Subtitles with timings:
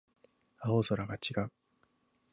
[0.61, 1.51] 青空が違う